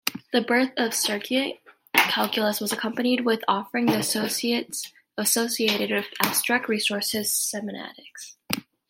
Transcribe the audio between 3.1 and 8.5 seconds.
with offering the associated "abstract resource semantics".